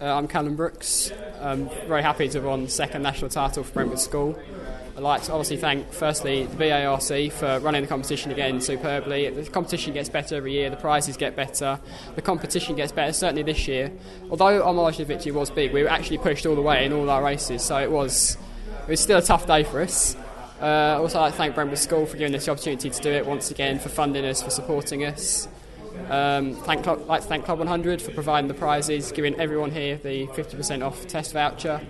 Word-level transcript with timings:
Uh, 0.00 0.14
I'm 0.14 0.28
Callum 0.28 0.54
Brooks. 0.54 1.10
I'm 1.40 1.68
very 1.88 2.02
happy 2.02 2.28
to 2.28 2.38
have 2.38 2.44
won 2.44 2.68
second 2.68 3.02
national 3.02 3.30
title 3.30 3.64
for 3.64 3.72
Brentwood 3.72 3.98
School. 3.98 4.38
I'd 4.96 5.02
like 5.02 5.24
to 5.24 5.32
obviously 5.32 5.56
thank, 5.56 5.92
firstly, 5.92 6.46
the 6.46 6.54
BARC 6.56 7.32
for 7.32 7.58
running 7.58 7.82
the 7.82 7.88
competition 7.88 8.30
again 8.30 8.60
superbly. 8.60 9.28
The 9.28 9.50
competition 9.50 9.94
gets 9.94 10.08
better 10.08 10.36
every 10.36 10.52
year, 10.52 10.70
the 10.70 10.76
prizes 10.76 11.16
get 11.16 11.34
better, 11.34 11.80
the 12.14 12.22
competition 12.22 12.76
gets 12.76 12.92
better, 12.92 13.12
certainly 13.12 13.42
this 13.42 13.66
year. 13.66 13.90
Although 14.30 14.62
our 14.62 14.72
margin 14.72 15.02
of 15.02 15.08
victory 15.08 15.32
was 15.32 15.50
big, 15.50 15.72
we 15.72 15.82
were 15.82 15.88
actually 15.88 16.18
pushed 16.18 16.46
all 16.46 16.54
the 16.54 16.62
way 16.62 16.84
in 16.84 16.92
all 16.92 17.10
our 17.10 17.24
races, 17.24 17.62
so 17.62 17.78
it 17.78 17.90
was, 17.90 18.38
it 18.82 18.90
was 18.90 19.00
still 19.00 19.18
a 19.18 19.22
tough 19.22 19.48
day 19.48 19.64
for 19.64 19.80
us. 19.80 20.16
Uh, 20.60 20.98
also, 21.00 21.18
I'd 21.18 21.22
like 21.22 21.32
to 21.32 21.38
thank 21.38 21.54
Brentwood 21.56 21.78
School 21.78 22.06
for 22.06 22.16
giving 22.16 22.36
us 22.36 22.44
the 22.44 22.52
opportunity 22.52 22.88
to 22.88 23.02
do 23.02 23.10
it 23.10 23.26
once 23.26 23.50
again, 23.50 23.80
for 23.80 23.88
funding 23.88 24.24
us, 24.24 24.44
for 24.44 24.50
supporting 24.50 25.04
us. 25.04 25.48
Um, 26.10 26.54
thank, 26.54 26.86
I'd 26.86 27.00
like 27.00 27.22
to 27.22 27.28
thank 27.28 27.44
Club 27.44 27.58
100 27.58 28.00
for 28.00 28.12
providing 28.12 28.48
the 28.48 28.54
prizes, 28.54 29.12
giving 29.12 29.34
everyone 29.40 29.70
here 29.70 29.96
the 29.96 30.26
50% 30.28 30.84
off 30.84 31.06
test 31.06 31.32
voucher. 31.32 31.80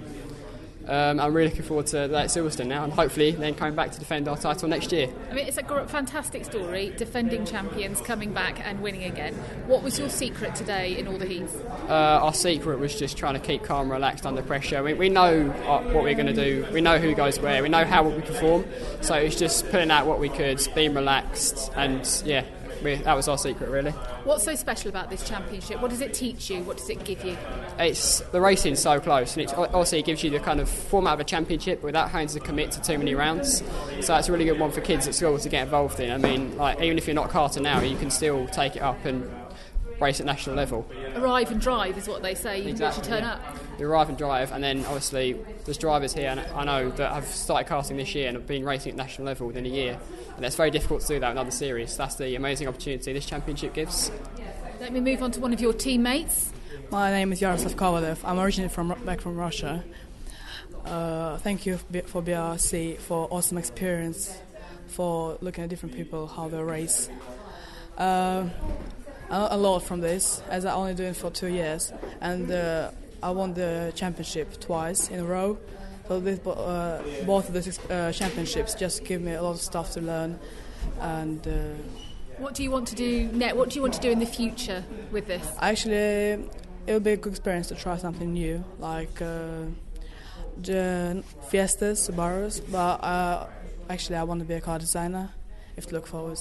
Um, 0.89 1.21
I'm 1.21 1.35
really 1.35 1.51
looking 1.51 1.65
forward 1.65 1.87
to 1.89 2.09
that 2.09 2.13
at 2.13 2.27
Silverstone 2.29 2.69
now, 2.69 2.83
and 2.83 2.91
hopefully 2.91 3.33
then 3.33 3.55
coming 3.55 3.75
back 3.75 3.93
to 3.93 3.99
defend 3.99 4.27
our 4.27 4.39
title 4.39 4.69
next 4.69 4.91
year. 4.91 5.11
I 5.31 5.35
mean, 5.35 5.47
it's 5.47 5.59
a 5.59 5.63
gr- 5.63 5.83
fantastic 5.83 6.47
story. 6.47 6.95
Defending 6.97 7.45
champions, 7.45 8.01
coming 8.01 8.33
back 8.33 8.67
and 8.67 8.81
winning 8.81 9.05
again. 9.05 9.35
What 9.67 9.83
was 9.83 9.99
your 9.99 10.09
secret 10.09 10.55
today 10.55 10.97
in 10.97 11.07
all 11.07 11.19
the 11.19 11.27
heats? 11.27 11.55
Uh, 11.89 12.21
our 12.23 12.33
secret 12.33 12.79
was 12.79 12.99
just 12.99 13.19
trying 13.19 13.35
to 13.35 13.41
keep 13.41 13.65
calm, 13.65 13.83
and 13.83 13.91
relaxed 13.91 14.25
under 14.25 14.41
pressure. 14.41 14.83
We, 14.83 14.95
we 14.95 15.11
know 15.11 15.51
uh, 15.67 15.83
what 15.93 16.05
we're 16.05 16.15
going 16.15 16.27
to 16.27 16.33
do. 16.33 16.67
We 16.73 16.81
know 16.81 16.99
who 16.99 17.15
goes 17.15 17.39
where. 17.39 17.63
We 17.63 17.69
know 17.69 17.85
how 17.85 18.09
we 18.09 18.23
perform. 18.23 18.65
So 19.03 19.15
it's 19.15 19.37
just 19.37 19.69
putting 19.71 19.91
out 19.91 20.07
what 20.07 20.21
we 20.21 20.31
could, 20.31 20.67
being 20.75 20.95
relaxed, 20.95 21.71
and 21.77 22.09
yeah, 22.25 22.45
we, 22.83 22.97
that 22.97 23.15
was 23.15 23.29
our 23.29 23.39
secret 23.39 23.71
really. 23.71 23.91
What's 24.25 24.45
so 24.45 24.55
special 24.55 24.89
about 24.89 25.11
this 25.11 25.27
championship? 25.29 25.81
What 25.81 25.91
does 25.91 26.01
it 26.01 26.15
teach 26.15 26.51
you? 26.51 26.63
What 26.65 26.79
does 26.79 26.89
it 26.91 27.05
give 27.05 27.25
you? 27.25 27.37
It's 27.79 28.21
the 28.21 28.41
racing's 28.41 28.81
so 28.81 29.01
close, 29.01 29.37
and 29.37 29.45
it 29.49 29.53
also 29.55 30.01
gives 30.03 30.23
you 30.25 30.31
the 30.31 30.41
kind 30.41 30.61
of 30.61 30.69
format 30.69 31.15
of 31.15 31.21
a 31.21 31.25
championship 31.25 31.83
without 31.83 32.11
having 32.11 32.29
to 32.29 32.41
commit 32.41 32.73
to 32.73 32.83
too 32.83 32.99
many 32.99 33.15
rounds. 33.15 33.63
So 34.01 34.15
it's 34.17 34.29
a 34.29 34.33
really 34.33 34.45
good 34.45 34.59
one 34.59 34.71
for 34.71 34.81
kids 34.81 35.07
at 35.07 35.15
school 35.15 35.39
to 35.39 35.49
get 35.49 35.65
involved 35.65 36.01
in. 36.01 36.11
I 36.11 36.19
mean, 36.19 36.57
like 36.57 36.81
even 36.81 36.99
if 36.99 37.07
you're 37.07 37.15
not 37.15 37.31
Carter 37.31 37.61
now, 37.61 37.81
you 37.81 37.97
can 37.97 38.11
still 38.11 38.47
take 38.49 38.77
it 38.77 38.83
up 38.83 39.05
and 39.05 39.31
race 40.01 40.21
at 40.21 40.27
national 40.27 40.57
level. 40.57 40.89
Arrive 41.17 41.51
and 41.51 41.61
drive 41.61 41.99
is 41.99 42.09
what 42.09 42.23
they 42.23 42.35
say. 42.35 42.61
You 42.61 42.69
Exactly, 42.69 43.03
can 43.03 43.11
turn 43.11 43.23
yeah. 43.25 43.35
up. 43.35 43.58
You 43.79 43.87
arrive 43.87 44.09
and 44.09 44.19
drive, 44.19 44.51
and 44.51 44.63
then 44.63 44.85
obviously 44.87 45.37
there's 45.65 45.79
drivers 45.79 46.13
here, 46.13 46.31
and 46.31 46.41
I 46.41 46.65
know 46.65 46.91
that 46.91 47.13
have 47.13 47.27
started 47.27 47.71
karting 47.71 47.97
this 47.97 48.13
year 48.15 48.27
and 48.27 48.37
have 48.37 48.47
been 48.47 48.65
racing 48.65 48.91
at 48.91 48.97
national 48.97 49.27
level 49.27 49.47
within 49.47 49.67
a 49.67 49.69
year, 49.69 49.99
and 50.37 50.45
it's 50.45 50.57
very 50.57 50.73
difficult 50.73 51.03
to 51.03 51.07
do 51.07 51.21
that 51.21 51.31
in 51.31 51.39
other 51.39 51.53
series. 51.53 51.97
That's 51.97 52.17
the 52.17 52.35
amazing 52.35 52.67
opportunity 52.67 53.13
this 53.13 53.27
championship 53.27 53.75
gives. 53.75 54.11
Let 54.81 54.93
me 54.93 55.01
move 55.01 55.23
on 55.23 55.31
to 55.33 55.41
one 55.41 55.53
of 55.53 55.61
your 55.61 55.73
teammates. 55.73 56.53
My 56.91 57.13
name 57.13 57.33
is 57.33 57.41
Yaroslav 57.41 57.77
Kovalev. 57.77 58.19
I'm 58.25 58.41
originally 58.41 58.69
from 58.69 58.95
back 59.05 59.21
from 59.21 59.37
Russia. 59.37 59.85
Uh, 60.85 61.37
thank 61.39 61.67
you 61.67 61.77
for 61.77 62.23
BRC 62.23 62.99
for 62.99 63.29
awesome 63.31 63.59
experience, 63.59 64.37
for 64.87 65.39
looking 65.41 65.63
at 65.63 65.71
different 65.71 65.95
people 65.95 66.27
how 66.27 66.49
they 66.49 66.63
race. 66.63 67.11
Uh, 67.97 68.49
a 69.31 69.57
lot 69.57 69.81
from 69.81 70.01
this, 70.01 70.43
as 70.49 70.65
I 70.65 70.73
only 70.73 70.95
do 70.95 71.05
it 71.05 71.17
for 71.17 71.31
two 71.31 71.49
years, 71.49 71.93
and 72.21 72.51
uh, 72.51 72.91
I 73.23 73.31
won 73.31 73.55
the 73.55 73.93
championship 73.95 74.61
twice 74.61 75.09
in 75.09 75.21
a 75.21 75.25
row. 75.25 75.59
So 76.07 76.21
this, 76.21 76.39
uh, 76.47 77.03
both 77.27 77.49
of 77.49 77.55
these 77.55 77.79
uh, 77.91 78.13
championships 78.13 78.75
just 78.75 79.05
give 79.05 79.21
me 79.21 79.33
a 79.33 79.43
lot 79.43 79.51
of 79.51 79.61
stuff 79.61 79.93
to 79.93 80.01
learn, 80.01 80.39
and. 81.01 81.47
Uh, 81.47 81.75
What 82.39 82.55
do 82.55 82.63
you 82.63 82.71
want 82.71 82.87
to 82.89 82.95
do 82.95 83.29
net? 83.33 83.57
What 83.57 83.71
do 83.71 83.75
you 83.75 83.83
want 83.83 83.95
to 83.95 84.01
do 84.01 84.11
in 84.11 84.21
the 84.21 84.27
future 84.27 84.85
with 85.11 85.27
this? 85.27 85.45
Actually, 85.61 86.49
it'll 86.87 87.01
be 87.01 87.13
a 87.13 87.17
good 87.17 87.33
experience 87.33 87.67
to 87.69 87.75
try 87.75 87.99
something 87.99 88.33
new, 88.33 88.63
like 88.79 89.21
uh, 89.21 89.67
the 90.63 91.25
Fiestas, 91.51 92.09
Subarus. 92.09 92.63
But 92.71 93.03
uh, 93.03 93.49
actually, 93.91 94.17
I 94.17 94.23
want 94.23 94.41
to 94.41 94.47
be 94.47 94.55
a 94.55 94.61
car 94.61 94.79
designer. 94.79 95.31
If 95.77 95.87
to 95.87 95.95
look 95.95 96.07
forward. 96.07 96.39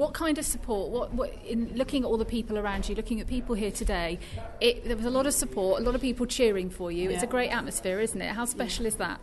What 0.00 0.14
kind 0.14 0.38
of 0.38 0.46
support? 0.46 0.88
What, 0.88 1.12
what 1.12 1.30
in 1.46 1.76
looking 1.76 2.04
at 2.04 2.06
all 2.06 2.16
the 2.16 2.24
people 2.24 2.56
around 2.56 2.88
you, 2.88 2.94
looking 2.94 3.20
at 3.20 3.26
people 3.26 3.54
here 3.54 3.70
today, 3.70 4.18
it, 4.58 4.86
there 4.86 4.96
was 4.96 5.04
a 5.04 5.10
lot 5.10 5.26
of 5.26 5.34
support, 5.34 5.82
a 5.82 5.84
lot 5.84 5.94
of 5.94 6.00
people 6.00 6.24
cheering 6.24 6.70
for 6.70 6.90
you. 6.90 7.10
It's 7.10 7.22
a 7.22 7.26
great 7.26 7.50
atmosphere, 7.50 8.00
isn't 8.00 8.22
it? 8.22 8.30
How 8.30 8.46
special 8.46 8.86
is 8.86 8.94
that? 8.94 9.20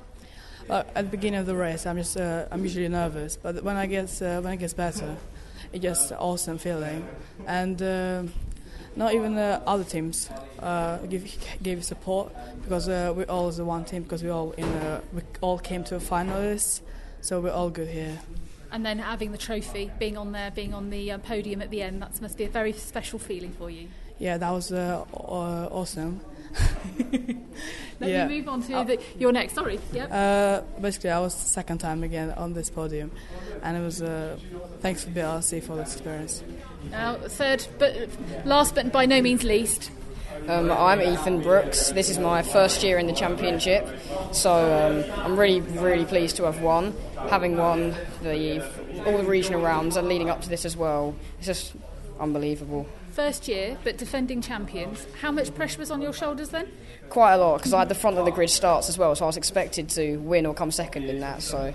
At 0.70 0.94
the 0.94 1.04
beginning 1.06 1.40
of 1.40 1.48
the 1.48 1.56
race, 1.56 1.88
I'm 1.88 1.98
just 1.98 2.16
uh, 2.16 2.46
I'm 2.52 2.62
usually 2.62 2.88
nervous, 2.90 3.38
but 3.42 3.64
when 3.64 3.76
I 3.76 3.88
get 3.88 4.22
uh, 4.22 4.40
when 4.42 4.54
it 4.54 4.58
gets 4.58 4.76
better, 4.76 5.18
it's 5.74 5.82
just 5.82 6.12
awesome 6.12 6.60
feeling. 6.60 7.08
And 7.48 7.82
uh, 7.82 8.24
not 8.96 9.16
even 9.16 9.34
the 9.34 9.60
other 9.66 9.84
teams 9.84 10.30
uh, 10.60 10.98
give 11.10 11.26
give 11.64 11.86
support 11.86 12.32
because 12.62 12.88
uh, 12.88 13.14
we're 13.16 13.26
all 13.26 13.48
as 13.48 13.58
a 13.58 13.66
one 13.66 13.84
team 13.84 14.04
because 14.04 14.22
we 14.22 14.30
all 14.30 14.52
in 14.52 14.66
a, 14.66 15.02
we 15.12 15.24
all 15.42 15.58
came 15.58 15.84
to 15.86 15.96
a 15.96 16.00
finalist, 16.00 16.82
so 17.22 17.42
we're 17.42 17.50
all 17.50 17.72
good 17.72 17.88
here. 17.88 18.20
And 18.72 18.86
then 18.86 19.00
having 19.00 19.32
the 19.32 19.38
trophy, 19.38 19.92
being 20.00 20.18
on 20.18 20.32
there, 20.34 20.52
being 20.52 20.74
on 20.74 20.90
the 20.90 21.12
uh, 21.14 21.18
podium 21.20 21.62
at 21.62 21.70
the 21.70 21.82
end, 21.82 22.02
that 22.02 22.20
must 22.22 22.38
be 22.38 22.44
a 22.44 22.50
very 22.50 22.74
special 22.74 23.18
feeling 23.20 23.52
for 23.54 23.70
you. 23.70 23.88
Yeah, 24.20 24.38
that 24.38 24.52
was 24.52 24.72
uh, 24.72 25.06
uh, 25.14 25.68
awesome. 25.72 26.20
Let 28.00 28.10
Yeah. 28.10 28.28
me 28.28 28.38
move 28.40 28.48
on 28.50 28.62
to 28.64 28.74
Uh, 28.74 28.84
the, 28.84 29.00
your 29.18 29.32
next. 29.32 29.54
Sorry, 29.56 29.80
yep. 29.94 30.10
Uh, 30.12 30.62
basically, 30.82 31.10
I 31.12 31.20
was 31.20 31.34
the 31.36 31.50
second 31.50 31.80
time 31.80 32.04
again 32.04 32.32
on 32.38 32.54
this 32.54 32.70
podium, 32.70 33.12
and 33.64 33.78
it 33.78 33.82
was 33.82 34.02
uh, 34.02 34.38
thanks 34.82 35.04
for 35.04 35.12
BRC 35.12 35.62
for 35.64 35.76
this 35.76 35.94
experience. 35.94 36.44
Now, 36.92 37.16
third, 37.16 37.66
but 37.80 37.96
last 38.46 38.76
but 38.76 38.92
by 38.92 39.06
no 39.06 39.22
means 39.22 39.44
least, 39.44 39.92
Um, 40.48 40.72
I'm 40.72 41.02
Ethan 41.02 41.42
Brooks. 41.42 41.90
This 41.92 42.10
is 42.10 42.20
my 42.20 42.44
first 42.44 42.84
year 42.84 43.00
in 43.00 43.08
the 43.08 43.14
championship, 43.14 43.88
so 44.32 44.52
um, 44.54 45.04
I'm 45.26 45.36
really, 45.38 45.62
really 45.62 46.06
pleased 46.06 46.36
to 46.38 46.44
have 46.44 46.62
won. 46.62 46.94
Having 47.30 47.58
won 47.58 47.96
the 48.22 48.64
all 49.06 49.18
the 49.18 49.24
regional 49.24 49.62
rounds 49.62 49.98
and 49.98 50.08
leading 50.08 50.30
up 50.30 50.42
to 50.42 50.50
this 50.50 50.66
as 50.66 50.78
well, 50.78 51.16
it's 51.38 51.48
just 51.48 51.74
unbelievable. 52.20 52.88
first 53.12 53.48
year, 53.48 53.78
but 53.84 53.98
defending 53.98 54.42
champions. 54.42 55.06
How 55.22 55.32
much 55.32 55.54
pressure 55.56 55.80
was 55.80 55.92
on 55.92 56.02
your 56.02 56.14
shoulders 56.14 56.50
then? 56.50 56.68
Quite 57.10 57.34
a 57.34 57.38
lot 57.38 57.58
because 57.58 57.74
I 57.74 57.80
had 57.80 57.90
the 57.90 57.96
front 57.96 58.18
of 58.18 58.26
the 58.26 58.32
grid 58.32 58.50
starts 58.50 58.90
as 58.90 58.98
well, 58.98 59.16
so 59.16 59.26
I 59.26 59.28
was 59.28 59.38
expected 59.38 59.90
to 59.90 60.18
win 60.18 60.46
or 60.46 60.54
come 60.54 60.72
second 60.72 61.06
in 61.06 61.20
that. 61.22 61.42
So 61.42 61.74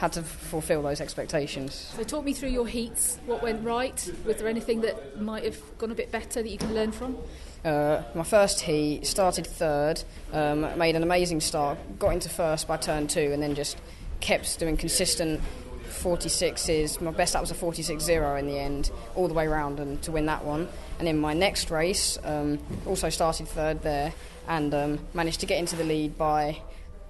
had 0.00 0.14
to 0.14 0.22
fulfil 0.22 0.80
those 0.80 1.02
expectations. 1.02 1.92
So, 1.94 2.02
talk 2.04 2.24
me 2.24 2.32
through 2.32 2.48
your 2.48 2.66
heats. 2.66 3.18
What 3.26 3.42
went 3.42 3.62
right? 3.62 4.12
Was 4.24 4.36
there 4.36 4.48
anything 4.48 4.80
that 4.80 5.20
might 5.20 5.44
have 5.44 5.58
gone 5.76 5.90
a 5.90 5.94
bit 5.94 6.10
better 6.10 6.42
that 6.42 6.48
you 6.48 6.56
can 6.56 6.74
learn 6.74 6.90
from? 6.90 7.18
Uh, 7.62 8.02
my 8.14 8.22
first 8.22 8.62
heat 8.62 9.06
started 9.06 9.46
third, 9.46 10.02
um, 10.32 10.66
made 10.78 10.96
an 10.96 11.02
amazing 11.02 11.42
start, 11.42 11.76
got 11.98 12.14
into 12.14 12.30
first 12.30 12.66
by 12.66 12.78
turn 12.78 13.08
two, 13.08 13.30
and 13.32 13.42
then 13.42 13.54
just 13.54 13.76
kept 14.20 14.58
doing 14.58 14.76
consistent 14.76 15.40
46s. 15.88 17.00
My 17.00 17.10
best 17.10 17.34
lap 17.34 17.42
was 17.42 17.50
a 17.50 17.54
46 17.54 18.02
0 18.02 18.36
in 18.36 18.46
the 18.46 18.58
end, 18.58 18.90
all 19.14 19.28
the 19.28 19.34
way 19.34 19.46
round, 19.46 19.80
and 19.80 20.00
to 20.02 20.12
win 20.12 20.26
that 20.26 20.44
one. 20.44 20.68
And 20.98 21.08
in 21.08 21.18
my 21.18 21.34
next 21.34 21.70
race, 21.70 22.18
um, 22.24 22.58
also 22.86 23.08
started 23.10 23.48
third 23.48 23.82
there, 23.82 24.12
and 24.48 24.72
um, 24.74 24.98
managed 25.14 25.40
to 25.40 25.46
get 25.46 25.58
into 25.58 25.76
the 25.76 25.84
lead 25.84 26.16
by 26.16 26.60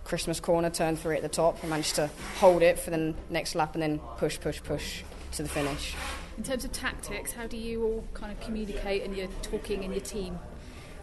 Christmas 0.04 0.40
corner, 0.40 0.70
turn 0.70 0.96
three 0.96 1.16
at 1.16 1.22
the 1.22 1.28
top, 1.28 1.60
and 1.60 1.70
managed 1.70 1.96
to 1.96 2.10
hold 2.38 2.62
it 2.62 2.78
for 2.78 2.90
the 2.90 3.14
next 3.28 3.54
lap, 3.54 3.74
and 3.74 3.82
then 3.82 3.98
push, 4.16 4.40
push, 4.40 4.62
push 4.62 5.02
to 5.32 5.42
the 5.42 5.48
finish. 5.48 5.94
In 6.36 6.44
terms 6.44 6.64
of 6.64 6.72
tactics, 6.72 7.32
how 7.32 7.46
do 7.46 7.56
you 7.56 7.84
all 7.84 8.04
kind 8.14 8.32
of 8.32 8.40
communicate 8.40 9.04
and 9.04 9.16
you're 9.16 9.28
talking 9.42 9.84
in 9.84 9.92
your 9.92 10.00
team? 10.00 10.38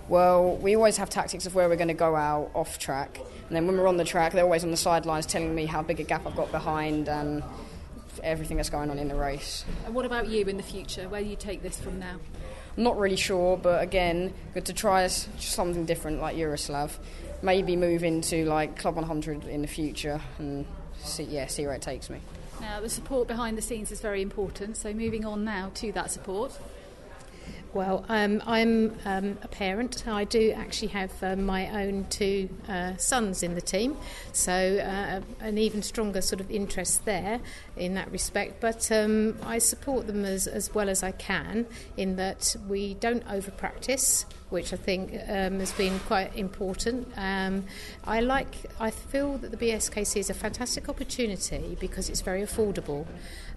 Well, 0.10 0.56
we 0.56 0.76
always 0.76 0.98
have 0.98 1.10
tactics 1.10 1.46
of 1.46 1.56
where 1.56 1.68
we're 1.68 1.76
going 1.76 1.90
to 1.90 1.94
go 1.94 2.16
out 2.16 2.52
off 2.54 2.80
track, 2.80 3.20
and 3.20 3.56
then 3.56 3.68
when 3.68 3.78
we're 3.78 3.88
on 3.88 3.98
the 3.98 4.06
track, 4.06 4.34
they're 4.34 4.44
always 4.44 4.64
on 4.64 4.72
the 4.72 4.78
sidelines 4.78 5.26
telling 5.26 5.54
me 5.54 5.66
how 5.66 5.82
big 5.82 6.00
a 6.00 6.04
gap 6.04 6.26
I've 6.26 6.36
got 6.36 6.52
behind 6.52 7.10
and 7.10 7.44
everything 8.24 8.58
that's 8.58 8.70
going 8.70 8.90
on 8.90 9.00
in 9.00 9.10
the 9.10 9.16
race. 9.16 9.66
And 9.86 9.94
what 9.94 10.06
about 10.06 10.28
you 10.28 10.46
in 10.46 10.58
the 10.58 10.64
future? 10.64 11.08
Where 11.10 11.22
do 11.22 11.28
you 11.28 11.36
take 11.36 11.62
this 11.62 11.80
from 11.80 12.00
now? 12.00 12.18
I'm 12.78 12.84
not 12.84 12.98
really 12.98 13.16
sure, 13.16 13.58
but 13.58 13.82
again, 13.82 14.34
good 14.54 14.66
to 14.66 14.74
try 14.74 15.08
something 15.08 15.86
different 15.86 16.22
like 16.22 16.38
Yaroslav. 16.38 16.98
Maybe 17.42 17.76
move 17.76 18.04
into 18.04 18.46
like 18.46 18.78
Club 18.78 18.96
100 18.96 19.46
in 19.46 19.62
the 19.62 19.68
future 19.68 20.22
and 20.38 20.66
see, 21.00 21.24
yeah, 21.24 21.48
see 21.48 21.66
where 21.66 21.76
it 21.76 21.82
takes 21.82 22.10
me. 22.10 22.20
Now, 22.62 22.80
the 22.80 22.90
support 22.90 23.28
behind 23.28 23.58
the 23.58 23.62
scenes 23.62 23.92
is 23.92 24.00
very 24.00 24.22
important. 24.22 24.78
So, 24.78 24.94
moving 24.94 25.26
on 25.26 25.44
now 25.44 25.72
to 25.76 25.92
that 25.92 26.12
support. 26.12 26.58
Well, 27.74 28.06
um, 28.10 28.42
I'm 28.46 28.98
um, 29.06 29.38
a 29.44 29.48
parent. 29.48 30.08
I 30.08 30.24
do 30.24 30.52
actually 30.52 30.88
have 30.90 31.12
uh, 31.22 31.36
my 31.36 31.84
own 31.84 32.08
two 32.10 32.50
uh, 32.68 32.98
sons 32.98 33.44
in 33.44 33.56
the 33.56 33.62
team, 33.62 33.98
so 34.32 34.52
uh, 34.52 35.22
an 35.40 35.58
even 35.58 35.84
stronger 35.84 36.22
sort 36.22 36.40
of 36.40 36.50
interest 36.50 37.06
there 37.06 37.40
in 37.76 37.94
that 37.94 38.12
respect. 38.12 38.62
But 38.62 38.92
um, 38.92 39.38
I 39.44 39.60
support 39.60 40.08
them 40.08 40.26
as, 40.26 40.48
as 40.48 40.74
well 40.74 40.90
as 40.90 41.04
I 41.04 41.12
can 41.12 41.68
in 41.98 42.16
that 42.16 42.56
we 42.68 42.96
don't 42.96 43.24
over 43.30 43.52
practice, 43.52 44.26
which 44.50 44.74
I 44.74 44.78
think 44.78 45.14
um, 45.28 45.60
has 45.60 45.72
been 45.74 46.00
quite 46.00 46.36
important. 46.36 47.08
Um, 47.18 47.66
I 48.06 48.22
like, 48.22 48.56
I 48.80 48.92
feel 48.92 49.38
that 49.40 49.52
the 49.52 49.58
BSKC 49.58 50.18
is 50.18 50.30
a 50.30 50.34
fantastic 50.34 50.90
opportunity 50.90 51.78
because 51.80 52.10
it's 52.10 52.22
very 52.22 52.42
affordable. 52.42 53.06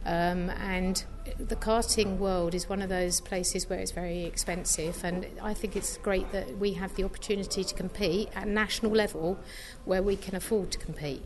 Um, 0.05 0.51
and 0.51 1.05
the 1.39 1.57
karting 1.57 2.19
world 2.19 2.55
is 2.55 2.69
one 2.69 2.83
of 2.83 2.89
those 2.89 3.21
places 3.21 3.69
where 3.69 3.79
it's 3.79 3.93
very 3.93 4.25
expensive, 4.25 5.05
and 5.05 5.27
I 5.43 5.55
think 5.55 5.77
it's 5.77 5.97
great 5.99 6.31
that 6.33 6.59
we 6.59 6.75
have 6.75 6.95
the 6.97 7.05
opportunity 7.05 7.65
to 7.65 7.75
compete 7.75 8.29
at 8.35 8.49
national 8.49 8.93
level 8.93 9.39
where 9.85 10.03
we 10.03 10.17
can 10.17 10.35
afford 10.35 10.71
to 10.73 10.79
compete. 10.79 11.23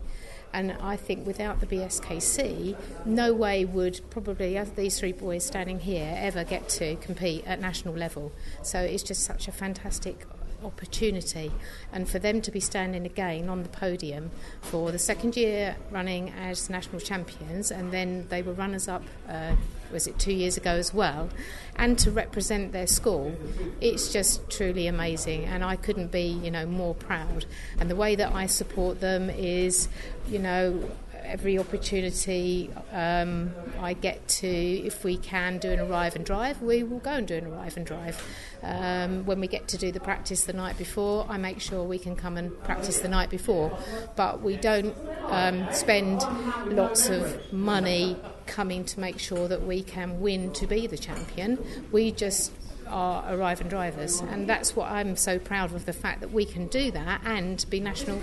And 0.52 0.72
I 0.80 0.96
think 0.96 1.26
without 1.26 1.58
the 1.58 1.66
BSKC, 1.66 2.76
no 3.04 3.32
way 3.32 3.64
would 3.64 4.00
probably 4.08 4.60
these 4.76 5.00
three 5.00 5.12
boys 5.12 5.44
standing 5.44 5.80
here 5.80 6.14
ever 6.16 6.44
get 6.44 6.68
to 6.70 6.94
compete 6.96 7.44
at 7.44 7.60
national 7.60 7.94
level. 7.94 8.32
So 8.62 8.78
it's 8.78 9.02
just 9.02 9.24
such 9.24 9.48
a 9.48 9.52
fantastic 9.52 10.26
opportunity 10.64 11.52
and 11.92 12.08
for 12.08 12.18
them 12.18 12.40
to 12.40 12.50
be 12.50 12.60
standing 12.60 13.06
again 13.06 13.48
on 13.48 13.62
the 13.62 13.68
podium 13.68 14.30
for 14.60 14.90
the 14.90 14.98
second 14.98 15.36
year 15.36 15.76
running 15.90 16.30
as 16.30 16.70
national 16.70 17.00
champions 17.00 17.70
and 17.70 17.92
then 17.92 18.26
they 18.28 18.42
were 18.42 18.52
runners 18.52 18.88
up 18.88 19.02
uh, 19.28 19.54
was 19.92 20.06
it 20.06 20.18
two 20.18 20.32
years 20.32 20.56
ago 20.56 20.72
as 20.72 20.92
well 20.92 21.28
and 21.76 21.98
to 21.98 22.10
represent 22.10 22.72
their 22.72 22.86
school. 22.86 23.34
It's 23.80 24.12
just 24.12 24.48
truly 24.50 24.86
amazing 24.86 25.44
and 25.44 25.64
I 25.64 25.76
couldn't 25.76 26.12
be 26.12 26.26
you 26.26 26.50
know 26.50 26.66
more 26.66 26.94
proud. 26.94 27.46
And 27.78 27.90
the 27.90 27.96
way 27.96 28.14
that 28.16 28.32
I 28.32 28.46
support 28.46 29.00
them 29.00 29.30
is 29.30 29.88
you 30.28 30.38
know 30.38 30.90
every 31.24 31.58
opportunity 31.58 32.70
um, 32.92 33.52
I 33.80 33.94
get 33.94 34.26
to, 34.28 34.46
if 34.46 35.04
we 35.04 35.16
can 35.16 35.58
do 35.58 35.70
an 35.70 35.80
arrive 35.80 36.16
and 36.16 36.24
drive, 36.24 36.60
we 36.62 36.82
will 36.82 36.98
go 36.98 37.12
and 37.12 37.26
do 37.26 37.36
an 37.36 37.46
arrive 37.46 37.76
and 37.76 37.86
drive. 37.86 38.22
Um, 38.62 39.24
when 39.26 39.40
we 39.40 39.46
get 39.46 39.68
to 39.68 39.78
do 39.78 39.92
the 39.92 40.00
practice 40.00 40.44
the 40.44 40.52
night 40.52 40.78
before, 40.78 41.26
I 41.28 41.36
make 41.36 41.60
sure 41.60 41.84
we 41.84 41.98
can 41.98 42.16
come 42.16 42.36
and 42.36 42.58
practice 42.64 43.00
the 43.00 43.08
night 43.08 43.30
before. 43.30 43.76
But 44.16 44.42
we 44.42 44.56
don't 44.56 44.96
um, 45.28 45.66
spend 45.72 46.22
lots 46.66 47.08
of 47.08 47.52
money 47.52 48.16
coming 48.46 48.84
to 48.84 49.00
make 49.00 49.18
sure 49.18 49.48
that 49.48 49.66
we 49.66 49.82
can 49.82 50.20
win 50.20 50.52
to 50.52 50.66
be 50.66 50.86
the 50.86 50.98
champion. 50.98 51.58
We 51.90 52.12
just 52.12 52.52
are 52.88 53.24
arriving 53.34 53.68
drivers, 53.68 54.20
and 54.20 54.48
that's 54.48 54.76
what 54.76 54.90
I'm 54.90 55.16
so 55.16 55.38
proud 55.38 55.74
of 55.74 55.86
the 55.86 55.92
fact 55.92 56.20
that 56.20 56.32
we 56.32 56.44
can 56.44 56.66
do 56.68 56.90
that 56.92 57.20
and 57.24 57.64
be 57.70 57.80
national 57.80 58.20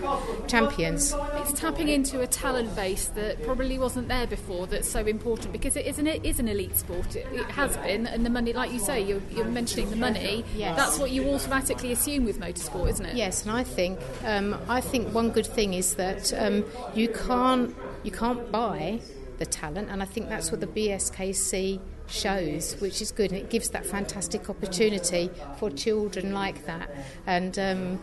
champions. 0.47 1.13
It's 1.35 1.59
tapping 1.59 1.87
into 1.87 2.21
a 2.21 2.27
talent 2.27 2.75
base 2.75 3.07
that 3.09 3.41
probably 3.43 3.77
wasn't 3.77 4.07
there 4.07 4.27
before. 4.27 4.67
That's 4.67 4.89
so 4.89 5.05
important 5.05 5.51
because 5.51 5.75
it 5.75 5.85
is 5.85 5.99
an, 5.99 6.07
it 6.07 6.25
is 6.25 6.39
an 6.39 6.47
elite 6.47 6.77
sport. 6.77 7.15
It, 7.15 7.27
it 7.31 7.45
has 7.51 7.75
been, 7.77 8.07
and 8.07 8.25
the 8.25 8.29
money, 8.29 8.53
like 8.53 8.71
you 8.71 8.79
say, 8.79 9.01
you're, 9.01 9.21
you're 9.31 9.45
mentioning 9.45 9.89
the 9.89 9.95
money. 9.95 10.45
Yes. 10.55 10.77
That's 10.77 10.99
what 10.99 11.11
you 11.11 11.29
automatically 11.29 11.91
assume 11.91 12.25
with 12.25 12.39
motorsport, 12.39 12.89
isn't 12.89 13.05
it? 13.05 13.15
Yes, 13.15 13.45
and 13.45 13.51
I 13.51 13.63
think 13.63 13.99
um, 14.25 14.59
I 14.67 14.81
think 14.81 15.13
one 15.13 15.31
good 15.31 15.47
thing 15.47 15.73
is 15.73 15.95
that 15.95 16.33
um, 16.33 16.65
you 16.93 17.07
can't 17.09 17.75
you 18.03 18.11
can't 18.11 18.51
buy 18.51 18.99
the 19.37 19.45
talent, 19.45 19.89
and 19.89 20.01
I 20.01 20.05
think 20.05 20.29
that's 20.29 20.51
what 20.51 20.59
the 20.59 20.67
BSKC 20.67 21.79
shows, 22.07 22.75
which 22.79 23.01
is 23.01 23.11
good, 23.11 23.31
and 23.31 23.39
it 23.39 23.49
gives 23.49 23.69
that 23.69 23.85
fantastic 23.85 24.49
opportunity 24.49 25.29
for 25.57 25.69
children 25.69 26.33
like 26.33 26.65
that. 26.65 26.89
And 27.25 27.57
um, 27.57 28.01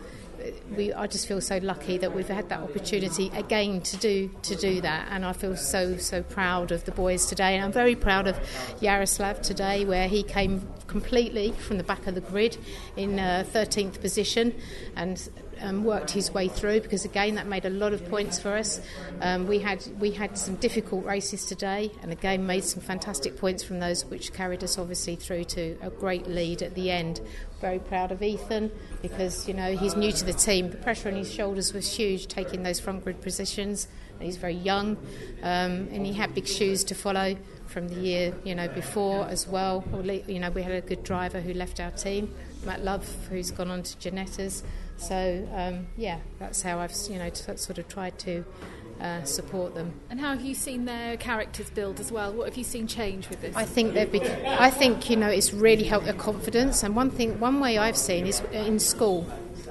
we, 0.75 0.93
I 0.93 1.07
just 1.07 1.27
feel 1.27 1.41
so 1.41 1.57
lucky 1.57 1.97
that 1.97 2.13
we've 2.13 2.27
had 2.27 2.49
that 2.49 2.59
opportunity 2.59 3.31
again 3.35 3.81
to 3.81 3.97
do 3.97 4.29
to 4.43 4.55
do 4.55 4.81
that, 4.81 5.07
and 5.11 5.25
I 5.25 5.33
feel 5.33 5.55
so 5.55 5.97
so 5.97 6.23
proud 6.23 6.71
of 6.71 6.85
the 6.85 6.91
boys 6.91 7.25
today, 7.25 7.55
and 7.55 7.65
I'm 7.65 7.71
very 7.71 7.95
proud 7.95 8.27
of 8.27 8.37
Yaroslav 8.81 9.41
today, 9.41 9.85
where 9.85 10.07
he 10.07 10.23
came 10.23 10.67
completely 10.87 11.51
from 11.51 11.77
the 11.77 11.83
back 11.83 12.07
of 12.07 12.15
the 12.15 12.21
grid 12.21 12.57
in 12.95 13.19
uh, 13.19 13.45
13th 13.51 14.01
position, 14.01 14.55
and 14.95 15.29
um, 15.61 15.83
worked 15.83 16.11
his 16.11 16.31
way 16.31 16.47
through 16.47 16.81
because 16.81 17.05
again 17.05 17.35
that 17.35 17.47
made 17.47 17.65
a 17.65 17.69
lot 17.69 17.93
of 17.93 18.07
points 18.09 18.39
for 18.39 18.55
us. 18.55 18.81
Um, 19.21 19.47
we 19.47 19.59
had 19.59 19.85
we 19.99 20.11
had 20.11 20.37
some 20.37 20.55
difficult 20.55 21.05
races 21.05 21.45
today, 21.45 21.91
and 22.01 22.11
again 22.11 22.45
made 22.45 22.63
some 22.63 22.81
fantastic 22.81 23.37
points 23.37 23.63
from 23.63 23.79
those, 23.79 24.05
which 24.05 24.33
carried 24.33 24.63
us 24.63 24.77
obviously 24.77 25.15
through 25.15 25.45
to 25.45 25.77
a 25.81 25.89
great 25.89 26.27
lead 26.27 26.61
at 26.61 26.75
the 26.75 26.91
end. 26.91 27.21
Very 27.61 27.79
proud 27.79 28.11
of 28.11 28.23
Ethan 28.23 28.71
because 29.01 29.47
you 29.47 29.53
know 29.53 29.75
he's 29.75 29.95
new 29.95 30.11
to 30.11 30.25
the 30.25 30.33
team. 30.33 30.69
The 30.69 30.77
pressure 30.77 31.09
on 31.09 31.15
his 31.15 31.31
shoulders 31.31 31.73
was 31.73 31.95
huge, 31.95 32.27
taking 32.27 32.63
those 32.63 32.79
front 32.79 33.03
grid 33.03 33.21
positions. 33.21 33.87
He's 34.19 34.37
very 34.37 34.55
young, 34.55 34.97
um, 35.43 35.87
and 35.91 36.05
he 36.05 36.13
had 36.13 36.35
big 36.35 36.45
shoes 36.45 36.83
to 36.85 36.95
follow 36.95 37.37
from 37.67 37.87
the 37.87 37.95
year 37.95 38.33
you 38.43 38.55
know 38.55 38.67
before 38.67 39.25
as 39.25 39.47
well. 39.47 39.83
You 40.27 40.39
know 40.39 40.49
we 40.49 40.63
had 40.63 40.73
a 40.73 40.81
good 40.81 41.03
driver 41.03 41.39
who 41.39 41.53
left 41.53 41.79
our 41.79 41.91
team, 41.91 42.33
Matt 42.65 42.83
Love, 42.83 43.07
who's 43.29 43.51
gone 43.51 43.71
on 43.71 43.83
to 43.83 43.97
Ginettas. 43.97 44.63
So 44.99 45.47
um, 45.55 45.87
yeah, 45.97 46.19
that's 46.39 46.61
how 46.61 46.79
I've 46.79 46.93
you 47.09 47.17
know 47.17 47.29
t- 47.29 47.55
sort 47.57 47.77
of 47.77 47.87
tried 47.87 48.19
to 48.19 48.45
uh, 48.99 49.23
support 49.23 49.75
them. 49.75 49.93
And 50.09 50.19
how 50.19 50.31
have 50.31 50.41
you 50.41 50.53
seen 50.53 50.85
their 50.85 51.15
characters 51.17 51.69
build 51.69 51.99
as 51.99 52.11
well? 52.11 52.33
What 52.33 52.47
have 52.49 52.57
you 52.57 52.65
seen 52.65 52.85
change 52.85 53.29
with 53.29 53.41
this? 53.41 53.55
I 53.55 53.63
think 53.63 53.93
they've 53.93 54.11
been, 54.11 54.45
I 54.45 54.69
think 54.69 55.09
you 55.09 55.15
know 55.15 55.29
it's 55.29 55.53
really 55.53 55.85
helped 55.85 56.05
their 56.05 56.13
confidence. 56.13 56.83
And 56.83 56.95
one 56.95 57.09
thing, 57.09 57.39
one 57.39 57.61
way 57.61 57.77
I've 57.77 57.97
seen 57.97 58.27
is 58.27 58.41
in 58.51 58.77
school, 58.79 59.25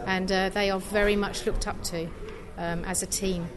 and 0.06 0.32
uh, 0.32 0.48
they 0.48 0.70
are 0.70 0.80
very 0.80 1.14
much 1.14 1.44
looked 1.44 1.69
up 1.69 1.82
to 1.84 2.08
um, 2.56 2.84
as 2.84 3.02
a 3.02 3.06
team. 3.06 3.48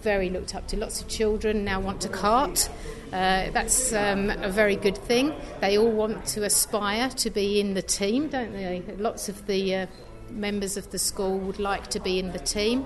Very 0.00 0.28
looked 0.28 0.56
up 0.56 0.66
to. 0.68 0.76
Lots 0.76 1.00
of 1.00 1.06
children 1.06 1.64
now 1.64 1.78
want 1.78 2.00
to 2.00 2.08
kart. 2.08 2.68
Uh, 3.12 3.50
that's 3.52 3.92
um, 3.92 4.30
a 4.30 4.48
very 4.48 4.74
good 4.74 4.98
thing. 4.98 5.32
They 5.60 5.78
all 5.78 5.92
want 5.92 6.26
to 6.26 6.42
aspire 6.42 7.10
to 7.10 7.30
be 7.30 7.60
in 7.60 7.74
the 7.74 7.82
team, 7.82 8.28
don't 8.28 8.52
they? 8.52 8.82
Lots 8.96 9.28
of 9.28 9.46
the 9.46 9.74
uh, 9.76 9.86
members 10.30 10.76
of 10.76 10.90
the 10.90 10.98
school 10.98 11.38
would 11.38 11.58
like 11.58 11.88
to 11.88 12.00
be 12.00 12.18
in 12.18 12.32
the 12.32 12.38
team. 12.38 12.84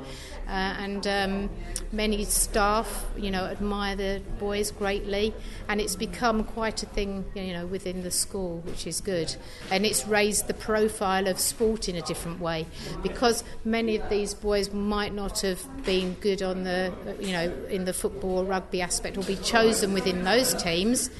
Uh, 0.49 0.77
and 0.79 1.07
um, 1.09 1.51
many 1.91 2.25
staff, 2.25 3.05
you 3.17 3.33
know, 3.33 3.47
admire 3.47 3.97
the 3.97 4.23
boys 4.39 4.71
greatly, 4.71 5.35
and 5.69 5.81
it's 5.81 5.97
become 5.97 6.45
quite 6.45 6.85
a 6.85 6.87
thing, 6.87 7.25
you 7.35 7.53
know, 7.53 7.67
within 7.67 8.05
the 8.05 8.13
school, 8.13 8.59
which 8.59 8.87
is 8.87 9.01
good. 9.01 9.35
And 9.73 9.85
it's 9.85 10.07
raised 10.07 10.47
the 10.47 10.55
profile 10.55 11.27
of 11.27 11.41
sport 11.41 11.89
in 11.89 11.97
a 11.97 12.03
different 12.03 12.39
way, 12.39 12.67
because 13.03 13.43
many 13.65 13.97
of 13.97 14.09
these 14.09 14.35
boys 14.35 14.73
might 14.73 15.13
not 15.13 15.41
have 15.41 15.67
been 15.85 16.15
good 16.21 16.43
on 16.43 16.63
the, 16.63 16.93
you 17.19 17.33
know, 17.33 17.53
in 17.69 17.85
the 17.85 17.93
football 17.93 18.39
or 18.39 18.45
rugby 18.45 18.81
aspect, 18.81 19.19
or 19.19 19.25
be 19.25 19.35
chosen 19.37 19.93
within 19.93 20.23
those 20.23 20.55
teams. 20.55 21.11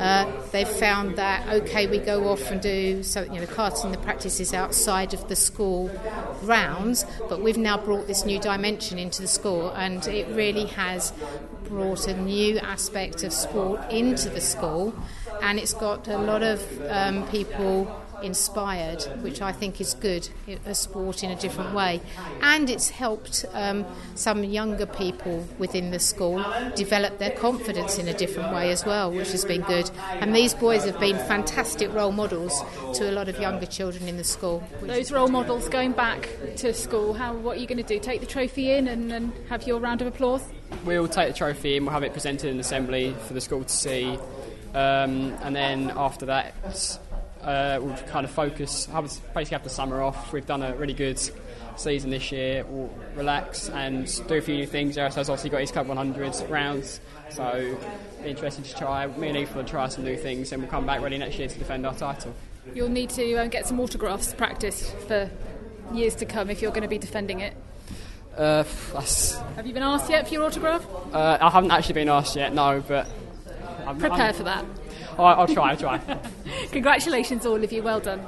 Uh, 0.00 0.26
they've 0.50 0.66
found 0.66 1.14
that 1.14 1.48
okay, 1.48 1.86
we 1.86 1.98
go 1.98 2.28
off 2.28 2.50
and 2.50 2.60
do 2.60 3.04
so, 3.04 3.22
you 3.22 3.40
know, 3.40 3.46
karting 3.46 3.92
the 3.92 3.98
practices 3.98 4.52
outside 4.52 5.14
of 5.14 5.28
the 5.28 5.36
school 5.36 5.71
grounds, 6.40 7.04
but 7.28 7.40
we've 7.40 7.58
now 7.58 7.76
brought 7.78 8.06
this 8.06 8.24
new 8.24 8.38
dimension 8.38 8.98
into 8.98 9.22
the 9.22 9.28
school, 9.28 9.70
and 9.70 10.06
it 10.06 10.26
really 10.28 10.66
has 10.66 11.12
brought 11.64 12.06
a 12.08 12.16
new 12.20 12.58
aspect 12.58 13.22
of 13.24 13.32
sport 13.32 13.80
into 13.90 14.28
the 14.28 14.40
school, 14.40 14.94
and 15.42 15.58
it's 15.58 15.74
got 15.74 16.08
a 16.08 16.18
lot 16.18 16.42
of 16.42 16.60
um, 16.88 17.26
people 17.28 18.02
inspired, 18.22 19.02
which 19.22 19.42
I 19.42 19.52
think 19.52 19.80
is 19.80 19.94
good, 19.94 20.28
a 20.66 20.74
sport 20.74 21.22
in 21.22 21.30
a 21.30 21.36
different 21.36 21.74
way. 21.74 22.00
And 22.42 22.70
it's 22.70 22.90
helped 22.90 23.44
um, 23.52 23.84
some 24.14 24.44
younger 24.44 24.86
people 24.86 25.46
within 25.58 25.90
the 25.90 25.98
school 25.98 26.44
develop 26.74 27.18
their 27.18 27.30
confidence 27.30 27.98
in 27.98 28.08
a 28.08 28.14
different 28.14 28.54
way 28.54 28.70
as 28.70 28.84
well, 28.84 29.10
which 29.10 29.32
has 29.32 29.44
been 29.44 29.62
good. 29.62 29.90
And 30.20 30.34
these 30.34 30.54
boys 30.54 30.84
have 30.84 30.98
been 30.98 31.16
fantastic 31.16 31.92
role 31.92 32.12
models 32.12 32.62
to 32.94 33.10
a 33.10 33.12
lot 33.12 33.28
of 33.28 33.38
younger 33.38 33.66
children 33.66 34.08
in 34.08 34.16
the 34.16 34.24
school. 34.24 34.62
Those 34.82 35.12
role 35.12 35.28
models 35.28 35.68
going 35.68 35.92
back 35.92 36.28
to 36.56 36.72
school, 36.72 37.14
how 37.14 37.34
what 37.34 37.56
are 37.56 37.60
you 37.60 37.66
going 37.66 37.78
to 37.78 37.82
do? 37.82 37.98
Take 37.98 38.20
the 38.20 38.26
trophy 38.26 38.72
in 38.72 38.88
and, 38.88 39.12
and 39.12 39.32
have 39.48 39.66
your 39.66 39.80
round 39.80 40.00
of 40.00 40.06
applause? 40.06 40.44
We'll 40.84 41.08
take 41.08 41.28
the 41.28 41.34
trophy 41.34 41.76
in, 41.76 41.84
we'll 41.84 41.92
have 41.92 42.02
it 42.02 42.12
presented 42.12 42.50
in 42.50 42.58
assembly 42.58 43.14
for 43.26 43.34
the 43.34 43.40
school 43.40 43.64
to 43.64 43.72
see. 43.72 44.18
Um, 44.74 45.36
and 45.42 45.54
then 45.54 45.92
after 45.94 46.26
that, 46.26 46.54
uh, 47.42 47.78
we'll 47.80 47.96
kind 48.08 48.24
of 48.24 48.30
focus, 48.30 48.86
have, 48.86 49.04
basically 49.34 49.54
have 49.56 49.64
the 49.64 49.70
summer 49.70 50.02
off. 50.02 50.32
We've 50.32 50.46
done 50.46 50.62
a 50.62 50.74
really 50.76 50.94
good 50.94 51.20
season 51.76 52.10
this 52.10 52.30
year. 52.30 52.64
We'll 52.68 52.92
relax 53.14 53.68
and 53.70 54.06
do 54.28 54.34
a 54.34 54.40
few 54.40 54.56
new 54.56 54.66
things. 54.66 54.96
Eros 54.96 55.14
has 55.16 55.28
obviously 55.28 55.50
got 55.50 55.60
his 55.60 55.72
Club 55.72 55.88
100 55.88 56.48
rounds, 56.48 57.00
so 57.30 57.76
be 58.22 58.30
interested 58.30 58.64
to 58.64 58.76
try. 58.76 59.06
Me 59.06 59.28
and 59.28 59.36
Ethan 59.36 59.56
will 59.56 59.64
try 59.64 59.88
some 59.88 60.04
new 60.04 60.16
things, 60.16 60.52
and 60.52 60.62
we'll 60.62 60.70
come 60.70 60.86
back 60.86 61.00
ready 61.00 61.18
next 61.18 61.38
year 61.38 61.48
to 61.48 61.58
defend 61.58 61.84
our 61.86 61.94
title. 61.94 62.34
You'll 62.74 62.88
need 62.88 63.10
to 63.10 63.34
um, 63.36 63.48
get 63.48 63.66
some 63.66 63.80
autographs 63.80 64.34
practice 64.34 64.92
for 65.08 65.28
years 65.92 66.14
to 66.16 66.26
come 66.26 66.48
if 66.48 66.62
you're 66.62 66.70
going 66.70 66.82
to 66.82 66.88
be 66.88 66.98
defending 66.98 67.40
it. 67.40 67.54
Uh, 68.36 68.62
Have 69.56 69.66
you 69.66 69.74
been 69.74 69.82
asked 69.82 70.08
yet 70.08 70.26
for 70.26 70.32
your 70.32 70.44
autograph? 70.44 70.86
Uh, 71.12 71.38
I 71.40 71.50
haven't 71.50 71.70
actually 71.70 71.94
been 71.94 72.08
asked 72.08 72.36
yet, 72.36 72.54
no, 72.54 72.82
but. 72.86 73.08
I'm, 73.86 73.98
Prepare 73.98 74.28
I'm, 74.28 74.34
for 74.34 74.44
that. 74.44 74.64
I'll, 75.18 75.40
I'll 75.40 75.46
try, 75.46 75.70
I'll 75.70 75.76
try. 75.76 75.98
Congratulations, 76.70 77.46
all 77.46 77.62
of 77.62 77.72
you. 77.72 77.82
Well 77.82 78.00
done. 78.00 78.24